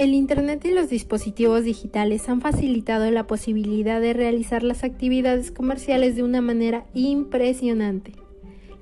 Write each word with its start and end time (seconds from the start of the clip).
El 0.00 0.14
Internet 0.14 0.64
y 0.64 0.72
los 0.72 0.88
dispositivos 0.88 1.62
digitales 1.62 2.26
han 2.30 2.40
facilitado 2.40 3.10
la 3.10 3.26
posibilidad 3.26 4.00
de 4.00 4.14
realizar 4.14 4.62
las 4.62 4.82
actividades 4.82 5.50
comerciales 5.50 6.16
de 6.16 6.22
una 6.22 6.40
manera 6.40 6.86
impresionante. 6.94 8.12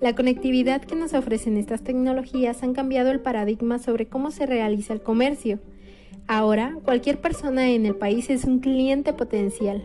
La 0.00 0.14
conectividad 0.14 0.80
que 0.80 0.94
nos 0.94 1.14
ofrecen 1.14 1.56
estas 1.56 1.82
tecnologías 1.82 2.62
han 2.62 2.72
cambiado 2.72 3.10
el 3.10 3.18
paradigma 3.18 3.80
sobre 3.80 4.06
cómo 4.06 4.30
se 4.30 4.46
realiza 4.46 4.92
el 4.92 5.02
comercio. 5.02 5.58
Ahora, 6.28 6.78
cualquier 6.84 7.20
persona 7.20 7.68
en 7.68 7.84
el 7.84 7.96
país 7.96 8.30
es 8.30 8.44
un 8.44 8.60
cliente 8.60 9.12
potencial. 9.12 9.82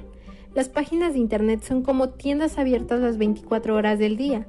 Las 0.53 0.69
páginas 0.69 1.13
de 1.13 1.19
Internet 1.19 1.63
son 1.63 1.81
como 1.81 2.09
tiendas 2.09 2.59
abiertas 2.59 2.99
las 2.99 3.17
24 3.17 3.75
horas 3.75 3.97
del 3.97 4.17
día. 4.17 4.45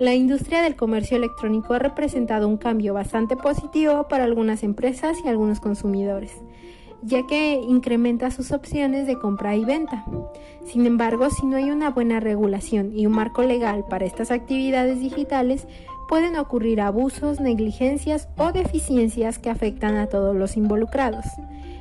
La 0.00 0.14
industria 0.14 0.62
del 0.62 0.76
comercio 0.76 1.18
electrónico 1.18 1.74
ha 1.74 1.78
representado 1.78 2.48
un 2.48 2.56
cambio 2.56 2.94
bastante 2.94 3.36
positivo 3.36 4.08
para 4.08 4.24
algunas 4.24 4.62
empresas 4.62 5.18
y 5.22 5.28
algunos 5.28 5.60
consumidores, 5.60 6.32
ya 7.02 7.26
que 7.26 7.60
incrementa 7.60 8.30
sus 8.30 8.50
opciones 8.50 9.06
de 9.06 9.18
compra 9.18 9.56
y 9.56 9.64
venta. 9.66 10.06
Sin 10.64 10.86
embargo, 10.86 11.28
si 11.28 11.44
no 11.44 11.58
hay 11.58 11.70
una 11.70 11.90
buena 11.90 12.18
regulación 12.18 12.98
y 12.98 13.04
un 13.04 13.12
marco 13.12 13.42
legal 13.42 13.84
para 13.90 14.06
estas 14.06 14.30
actividades 14.30 15.00
digitales, 15.00 15.66
pueden 16.08 16.38
ocurrir 16.38 16.80
abusos, 16.80 17.38
negligencias 17.38 18.30
o 18.38 18.52
deficiencias 18.52 19.38
que 19.38 19.50
afectan 19.50 19.96
a 19.96 20.06
todos 20.06 20.34
los 20.34 20.56
involucrados. 20.56 21.26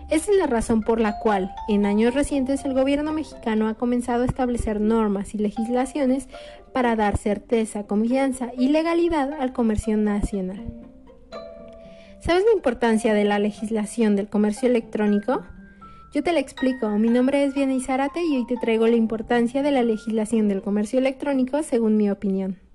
Esa 0.09 0.31
es 0.31 0.37
la 0.39 0.47
razón 0.47 0.81
por 0.81 0.99
la 0.99 1.19
cual, 1.19 1.53
en 1.67 1.85
años 1.85 2.15
recientes, 2.15 2.65
el 2.65 2.73
gobierno 2.73 3.13
mexicano 3.13 3.67
ha 3.67 3.75
comenzado 3.75 4.23
a 4.23 4.25
establecer 4.25 4.81
normas 4.81 5.35
y 5.35 5.37
legislaciones 5.37 6.27
para 6.73 6.95
dar 6.95 7.17
certeza, 7.17 7.83
confianza 7.83 8.51
y 8.57 8.69
legalidad 8.69 9.33
al 9.33 9.53
comercio 9.53 9.97
nacional. 9.97 10.65
¿Sabes 12.21 12.43
la 12.43 12.53
importancia 12.53 13.13
de 13.13 13.23
la 13.23 13.38
legislación 13.38 14.16
del 14.16 14.29
comercio 14.29 14.67
electrónico? 14.67 15.43
Yo 16.11 16.23
te 16.23 16.33
la 16.33 16.39
explico. 16.39 16.89
Mi 16.89 17.09
nombre 17.09 17.44
es 17.44 17.53
Viena 17.53 17.75
Izárate 17.75 18.23
y 18.23 18.35
hoy 18.35 18.47
te 18.47 18.57
traigo 18.57 18.88
la 18.88 18.95
importancia 18.95 19.61
de 19.61 19.71
la 19.71 19.83
legislación 19.83 20.47
del 20.47 20.63
comercio 20.63 20.97
electrónico 20.97 21.61
según 21.61 21.97
mi 21.97 22.09
opinión. 22.09 22.69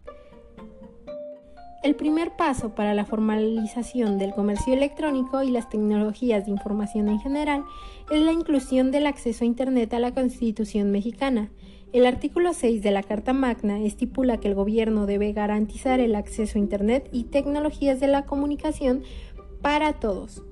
El 1.85 1.97
primer 1.97 2.35
paso 2.35 2.75
para 2.75 2.95
la 2.95 3.05
formalización 3.05 4.17
del 4.17 4.33
comercio 4.33 4.73
electrónico 4.73 5.43
y 5.43 5.51
las 5.51 5.69
tecnologías 5.69 6.47
de 6.47 6.51
información 6.51 7.09
en 7.09 7.21
general 7.21 7.63
es 8.11 8.23
la 8.23 8.33
inclusión 8.33 8.91
del 8.91 9.07
acceso 9.07 9.45
a 9.45 9.47
Internet 9.47 9.93
a 9.93 9.99
la 9.99 10.15
Constitución 10.15 10.91
mexicana. 10.91 11.51
El 11.93 12.07
artículo 12.07 12.55
6 12.55 12.83
de 12.83 12.91
la 12.91 13.03
Carta 13.03 13.35
Magna 13.35 13.83
estipula 13.83 14.39
que 14.39 14.49
el 14.49 14.55
gobierno 14.55 15.05
debe 15.05 15.35
garantizar 15.35 16.01
el 16.01 16.15
acceso 16.15 16.57
a 16.57 16.63
Internet 16.63 17.11
y 17.13 17.25
tecnologías 17.25 18.01
de 18.01 18.09
la 18.09 18.25
comunicación 18.25 19.03
para 19.61 19.93
todos. 19.93 20.43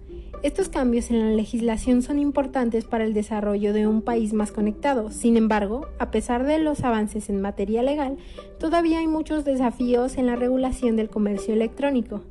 Estos 0.42 0.68
cambios 0.68 1.10
en 1.10 1.20
la 1.20 1.36
legislación 1.36 2.02
son 2.02 2.18
importantes 2.18 2.84
para 2.84 3.04
el 3.04 3.14
desarrollo 3.14 3.72
de 3.72 3.86
un 3.86 4.02
país 4.02 4.32
más 4.32 4.50
conectado. 4.50 5.10
Sin 5.10 5.36
embargo, 5.36 5.86
a 5.98 6.10
pesar 6.10 6.44
de 6.44 6.58
los 6.58 6.82
avances 6.82 7.28
en 7.28 7.40
materia 7.40 7.82
legal, 7.82 8.16
todavía 8.58 8.98
hay 8.98 9.06
muchos 9.06 9.44
desafíos 9.44 10.18
en 10.18 10.26
la 10.26 10.34
regulación 10.36 10.96
del 10.96 11.10
comercio 11.10 11.54
electrónico. 11.54 12.22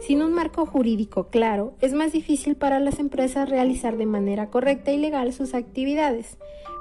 Sin 0.00 0.22
un 0.22 0.32
marco 0.32 0.66
jurídico 0.66 1.28
claro, 1.28 1.74
es 1.80 1.92
más 1.92 2.12
difícil 2.12 2.54
para 2.54 2.80
las 2.80 2.98
empresas 2.98 3.48
realizar 3.48 3.96
de 3.96 4.06
manera 4.06 4.50
correcta 4.50 4.92
y 4.92 4.98
legal 4.98 5.32
sus 5.32 5.54
actividades. 5.54 6.38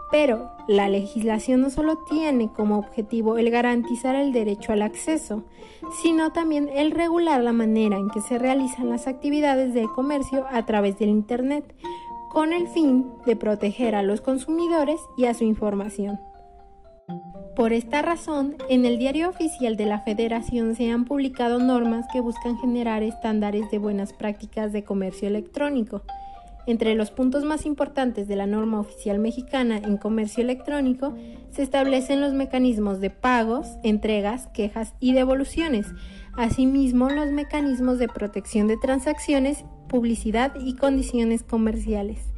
Pero 0.09 0.51
la 0.67 0.87
legislación 0.89 1.61
no 1.61 1.69
solo 1.69 1.97
tiene 2.09 2.51
como 2.51 2.77
objetivo 2.77 3.37
el 3.37 3.49
garantizar 3.49 4.15
el 4.15 4.31
derecho 4.31 4.71
al 4.71 4.81
acceso, 4.81 5.43
sino 6.01 6.31
también 6.31 6.69
el 6.73 6.91
regular 6.91 7.43
la 7.43 7.53
manera 7.53 7.97
en 7.97 8.09
que 8.09 8.21
se 8.21 8.37
realizan 8.37 8.89
las 8.89 9.07
actividades 9.07 9.73
de 9.73 9.87
comercio 9.87 10.45
a 10.49 10.65
través 10.65 10.97
del 10.97 11.09
Internet, 11.09 11.75
con 12.29 12.53
el 12.53 12.67
fin 12.67 13.07
de 13.25 13.35
proteger 13.35 13.95
a 13.95 14.03
los 14.03 14.21
consumidores 14.21 14.99
y 15.17 15.25
a 15.25 15.33
su 15.33 15.43
información. 15.43 16.19
Por 17.55 17.73
esta 17.73 18.03
razón, 18.03 18.55
en 18.69 18.85
el 18.85 18.99
diario 18.99 19.29
oficial 19.29 19.77
de 19.77 19.87
la 19.87 20.01
Federación 20.01 20.75
se 20.75 20.91
han 20.91 21.05
publicado 21.05 21.57
normas 21.57 22.05
que 22.13 22.21
buscan 22.21 22.57
generar 22.59 23.01
estándares 23.01 23.71
de 23.71 23.79
buenas 23.79 24.13
prácticas 24.13 24.71
de 24.73 24.83
comercio 24.83 25.27
electrónico, 25.27 26.03
entre 26.67 26.93
los 26.93 27.09
puntos 27.09 27.43
más 27.43 27.65
importantes 27.65 28.27
de 28.27 28.35
la 28.35 28.45
norma 28.45 28.79
oficial 28.79 29.17
mexicana 29.17 29.77
en 29.77 29.97
comercio 29.97 30.43
electrónico 30.43 31.15
se 31.49 31.63
establecen 31.63 32.21
los 32.21 32.33
mecanismos 32.33 32.99
de 32.99 33.09
pagos, 33.09 33.67
entregas, 33.83 34.47
quejas 34.47 34.93
y 34.99 35.13
devoluciones, 35.13 35.87
asimismo 36.35 37.09
los 37.09 37.31
mecanismos 37.31 37.97
de 37.97 38.09
protección 38.09 38.67
de 38.67 38.77
transacciones, 38.77 39.65
publicidad 39.87 40.53
y 40.59 40.75
condiciones 40.75 41.41
comerciales. 41.41 42.36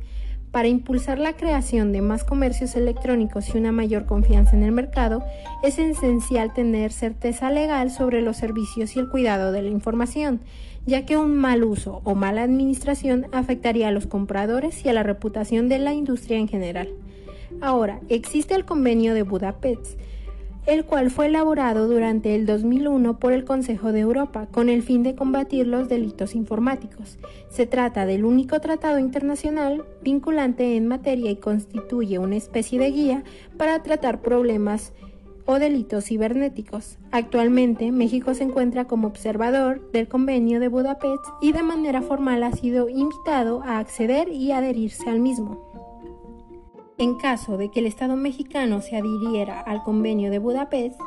Para 0.52 0.68
impulsar 0.68 1.20
la 1.20 1.34
creación 1.34 1.92
de 1.92 2.02
más 2.02 2.24
comercios 2.24 2.76
electrónicos 2.76 3.54
y 3.54 3.58
una 3.58 3.72
mayor 3.72 4.08
confianza 4.08 4.56
en 4.56 4.64
el 4.64 4.72
mercado, 4.72 5.24
es 5.62 5.78
esencial 5.78 6.54
tener 6.54 6.92
certeza 6.92 7.52
legal 7.52 7.92
sobre 7.92 8.24
los 8.24 8.38
servicios 8.38 8.96
y 8.96 9.00
el 9.00 9.10
cuidado 9.10 9.52
de 9.52 9.62
la 9.62 9.70
información, 9.70 10.40
ya 10.88 11.06
que 11.06 11.18
un 11.18 11.36
mal 11.36 11.64
uso 11.64 12.02
o 12.04 12.16
mala 12.16 12.42
administración 12.42 13.28
afectaría 13.32 13.90
a 13.90 13.92
los 13.92 14.08
compradores 14.08 14.84
y 14.84 14.90
a 14.90 14.94
la 14.94 15.04
reputación 15.04 15.70
de 15.70 15.78
la 15.78 15.94
industria 15.94 16.40
en 16.40 16.48
general. 16.48 16.90
Ahora, 17.62 18.00
existe 18.10 18.56
el 18.56 18.66
convenio 18.66 19.14
de 19.14 19.24
Budapest, 19.24 20.00
el 20.70 20.86
cual 20.86 21.10
fue 21.10 21.26
elaborado 21.26 21.88
durante 21.88 22.36
el 22.36 22.46
2001 22.46 23.18
por 23.18 23.34
el 23.34 23.44
Consejo 23.44 23.92
de 23.92 24.02
Europa 24.02 24.48
con 24.52 24.70
el 24.70 24.84
fin 24.84 25.02
de 25.02 25.16
combatir 25.16 25.66
los 25.66 25.90
delitos 25.90 26.36
informáticos. 26.36 27.18
Se 27.50 27.66
trata 27.66 28.06
del 28.06 28.24
único 28.24 28.62
tratado 28.62 29.00
internacional 29.00 29.84
vinculante 30.04 30.76
en 30.76 30.86
materia 30.86 31.32
y 31.32 31.38
constituye 31.38 32.20
una 32.20 32.36
especie 32.36 32.78
de 32.78 32.92
guía 32.92 33.24
para 33.58 33.82
tratar 33.82 34.22
problemas 34.22 34.94
o 35.48 35.58
delitos 35.58 36.06
cibernéticos. 36.06 37.00
Actualmente, 37.10 37.92
México 37.92 38.36
se 38.36 38.44
encuentra 38.44 38.86
como 38.86 39.08
observador 39.08 39.92
del 39.92 40.08
convenio 40.08 40.60
de 40.60 40.68
Budapest 40.68 41.26
y 41.42 41.52
de 41.52 41.64
manera 41.64 42.04
formal 42.04 42.44
ha 42.44 42.52
sido 42.52 42.90
invitado 42.90 43.64
a 43.64 43.80
acceder 43.80 44.30
y 44.30 44.52
adherirse 44.52 45.10
al 45.10 45.20
mismo. 45.20 45.69
En 47.00 47.16
caso 47.16 47.58
de 47.58 47.70
que 47.70 47.80
el 47.80 47.86
Estado 47.86 48.18
mexicano 48.18 48.82
se 48.82 48.98
adhiriera 48.98 49.62
al 49.62 49.84
convenio 49.84 50.30
de 50.32 50.40
Budapest, 50.40 51.00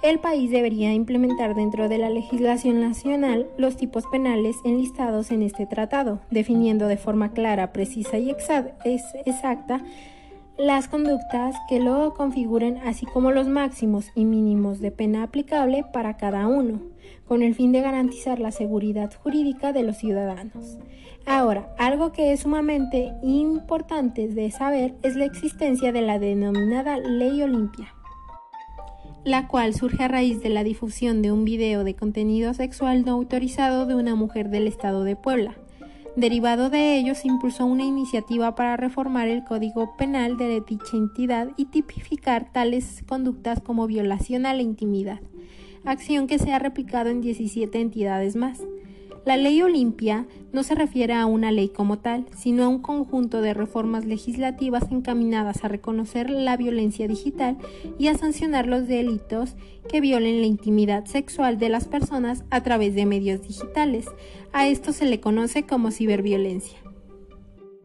el 0.00 0.20
país 0.20 0.50
debería 0.50 0.94
implementar 0.94 1.54
dentro 1.54 1.90
de 1.90 1.98
la 1.98 2.08
legislación 2.08 2.80
nacional 2.80 3.46
los 3.58 3.76
tipos 3.76 4.06
penales 4.06 4.56
enlistados 4.64 5.30
en 5.30 5.42
este 5.42 5.66
tratado, 5.66 6.20
definiendo 6.30 6.86
de 6.86 6.96
forma 6.96 7.32
clara, 7.32 7.74
precisa 7.74 8.16
y 8.16 8.30
exacta 8.30 9.82
las 10.56 10.88
conductas 10.88 11.54
que 11.68 11.78
lo 11.78 12.14
configuren, 12.14 12.78
así 12.78 13.04
como 13.04 13.30
los 13.30 13.48
máximos 13.48 14.06
y 14.14 14.24
mínimos 14.24 14.80
de 14.80 14.92
pena 14.92 15.24
aplicable 15.24 15.84
para 15.92 16.16
cada 16.16 16.48
uno, 16.48 16.80
con 17.26 17.42
el 17.42 17.54
fin 17.54 17.72
de 17.72 17.80
garantizar 17.80 18.40
la 18.40 18.52
seguridad 18.52 19.12
jurídica 19.22 19.72
de 19.72 19.82
los 19.82 19.96
ciudadanos. 19.96 20.78
Ahora, 21.26 21.74
algo 21.78 22.12
que 22.12 22.32
es 22.32 22.40
sumamente 22.40 23.12
importante 23.22 24.28
de 24.28 24.50
saber 24.50 24.94
es 25.02 25.16
la 25.16 25.24
existencia 25.24 25.92
de 25.92 26.02
la 26.02 26.18
denominada 26.18 26.98
Ley 26.98 27.42
Olimpia, 27.42 27.94
la 29.24 29.46
cual 29.48 29.74
surge 29.74 30.04
a 30.04 30.08
raíz 30.08 30.42
de 30.42 30.48
la 30.48 30.64
difusión 30.64 31.22
de 31.22 31.32
un 31.32 31.44
video 31.44 31.84
de 31.84 31.94
contenido 31.94 32.54
sexual 32.54 33.04
no 33.04 33.12
autorizado 33.12 33.86
de 33.86 33.94
una 33.94 34.14
mujer 34.14 34.48
del 34.48 34.66
estado 34.66 35.04
de 35.04 35.16
Puebla 35.16 35.56
Derivado 36.18 36.68
de 36.68 36.98
ello, 36.98 37.14
se 37.14 37.28
impulsó 37.28 37.64
una 37.64 37.84
iniciativa 37.84 38.56
para 38.56 38.76
reformar 38.76 39.28
el 39.28 39.44
Código 39.44 39.94
Penal 39.96 40.36
de 40.36 40.60
dicha 40.66 40.96
entidad 40.96 41.50
y 41.56 41.66
tipificar 41.66 42.50
tales 42.50 43.04
conductas 43.06 43.60
como 43.60 43.86
violación 43.86 44.44
a 44.44 44.52
la 44.52 44.62
intimidad, 44.62 45.20
acción 45.84 46.26
que 46.26 46.38
se 46.38 46.52
ha 46.52 46.58
replicado 46.58 47.10
en 47.10 47.20
17 47.20 47.80
entidades 47.80 48.36
más. 48.36 48.60
La 49.24 49.36
ley 49.36 49.60
Olimpia 49.60 50.26
no 50.52 50.62
se 50.62 50.74
refiere 50.74 51.12
a 51.12 51.26
una 51.26 51.52
ley 51.52 51.68
como 51.68 51.98
tal, 51.98 52.24
sino 52.34 52.64
a 52.64 52.68
un 52.68 52.78
conjunto 52.78 53.42
de 53.42 53.52
reformas 53.52 54.06
legislativas 54.06 54.90
encaminadas 54.90 55.64
a 55.64 55.68
reconocer 55.68 56.30
la 56.30 56.56
violencia 56.56 57.06
digital 57.06 57.58
y 57.98 58.06
a 58.06 58.16
sancionar 58.16 58.66
los 58.66 58.88
delitos 58.88 59.54
que 59.86 60.00
violen 60.00 60.40
la 60.40 60.46
intimidad 60.46 61.04
sexual 61.04 61.58
de 61.58 61.68
las 61.68 61.88
personas 61.88 62.44
a 62.48 62.62
través 62.62 62.94
de 62.94 63.04
medios 63.04 63.42
digitales. 63.42 64.06
A 64.52 64.66
esto 64.66 64.94
se 64.94 65.04
le 65.04 65.20
conoce 65.20 65.64
como 65.64 65.90
ciberviolencia. 65.90 66.78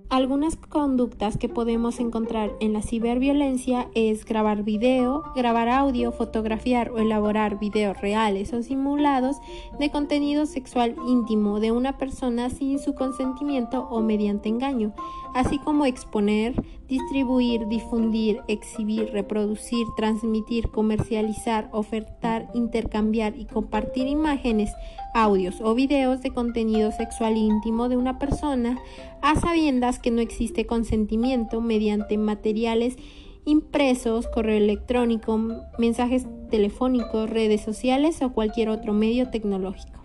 Algunas 0.10 0.56
conductas 0.56 1.38
que 1.38 1.50
podemos 1.50 2.00
encontrar 2.00 2.52
en 2.60 2.74
la 2.74 2.82
ciberviolencia 2.82 3.90
es 3.96 4.26
grabar 4.26 4.64
video, 4.64 5.24
grabar 5.36 5.70
audio, 5.70 6.12
fotografiar 6.12 6.92
o 6.92 7.00
elaborar 7.00 7.58
videos 7.58 8.00
reales 8.00 8.54
o 8.54 8.62
simulados 8.62 9.38
de 9.80 9.90
contenido 9.90 10.46
sexual 10.46 10.96
íntimo 11.08 11.60
de 11.60 11.72
una 11.72 11.98
persona 11.98 12.50
sin 12.50 12.78
su 12.78 12.94
consentimiento 12.94 13.88
o 13.90 14.02
mediante 14.02 14.50
engaño, 14.50 14.94
así 15.34 15.60
como 15.60 15.86
exponer, 15.86 16.54
distribuir, 16.88 17.68
difundir, 17.68 18.42
exhibir, 18.48 19.12
reproducir, 19.12 19.88
transmitir, 19.98 20.70
comercializar, 20.70 21.70
ofertar, 21.72 22.50
intercambiar 22.54 23.38
y 23.38 23.46
compartir 23.46 24.08
imágenes, 24.08 24.72
audios 25.14 25.62
o 25.62 25.74
videos 25.76 26.22
de 26.22 26.32
contenido 26.32 26.92
sexual 26.92 27.38
íntimo 27.38 27.90
de 27.90 27.98
una 27.98 28.20
persona 28.20 28.80
a 29.22 29.40
sabiendas 29.40 30.00
que 30.00 30.12
no 30.12 30.22
existe 30.22 30.66
consentimiento 30.66 31.62
mediante 31.62 32.18
materiales 32.18 32.98
impresos, 33.46 34.28
correo 34.28 34.58
electrónico, 34.58 35.40
mensajes 35.78 36.26
telefónicos, 36.50 37.30
redes 37.30 37.62
sociales 37.62 38.22
o 38.22 38.32
cualquier 38.34 38.70
otro 38.70 38.94
medio 38.94 39.30
tecnológico. 39.30 40.02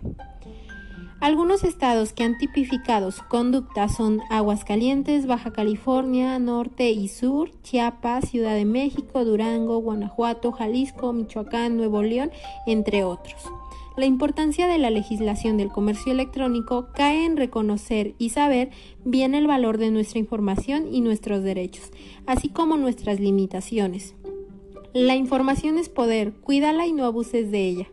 Algunos 1.21 1.65
estados 1.65 2.13
que 2.13 2.23
han 2.23 2.37
tipificado 2.37 3.11
su 3.11 3.27
conducta 3.27 3.89
son 3.89 4.21
Aguascalientes, 4.29 5.27
Baja 5.27 5.51
California, 5.51 6.39
Norte 6.39 6.91
y 6.91 7.09
Sur, 7.09 7.51
Chiapas, 7.61 8.29
Ciudad 8.29 8.55
de 8.55 8.63
México, 8.63 9.25
Durango, 9.25 9.79
Guanajuato, 9.79 10.53
Jalisco, 10.53 11.11
Michoacán, 11.11 11.75
Nuevo 11.75 12.03
León, 12.03 12.31
entre 12.65 13.03
otros. 13.03 13.35
La 13.97 14.05
importancia 14.05 14.65
de 14.65 14.77
la 14.77 14.91
legislación 14.91 15.57
del 15.57 15.73
comercio 15.73 16.13
electrónico 16.13 16.87
cae 16.95 17.25
en 17.25 17.35
reconocer 17.35 18.15
y 18.17 18.29
saber 18.29 18.69
bien 19.03 19.35
el 19.35 19.45
valor 19.45 19.77
de 19.77 19.91
nuestra 19.91 20.19
información 20.19 20.87
y 20.89 21.01
nuestros 21.01 21.43
derechos, 21.43 21.91
así 22.27 22.47
como 22.47 22.77
nuestras 22.77 23.19
limitaciones. 23.19 24.15
La 24.93 25.17
información 25.17 25.77
es 25.77 25.89
poder, 25.89 26.31
cuídala 26.31 26.87
y 26.87 26.93
no 26.93 27.03
abuses 27.03 27.51
de 27.51 27.67
ella. 27.67 27.87